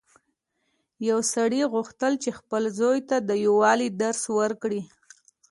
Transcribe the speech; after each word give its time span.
یو 1.09 1.19
سړي 1.33 1.61
غوښتل 1.73 2.13
چې 2.23 2.29
خپل 2.39 2.63
زوی 2.79 2.99
ته 3.09 3.17
د 3.29 3.31
یووالي 3.45 3.89
درس 4.01 4.21
ورکړي. 4.39 4.81